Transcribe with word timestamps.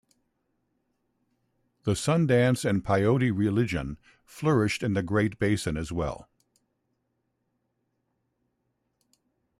The 1.83 1.95
Sun 1.95 2.25
Dance 2.25 2.65
and 2.65 2.83
Peyote 2.83 3.29
religion 3.31 3.99
flourished 4.25 4.81
in 4.81 4.93
the 4.95 5.03
Great 5.03 5.37
Basin, 5.37 5.77
as 5.77 5.91
well. 5.91 6.27